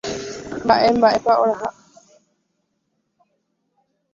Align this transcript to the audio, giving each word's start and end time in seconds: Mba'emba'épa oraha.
Mba'emba'épa 0.63 1.33
oraha. 1.43 1.69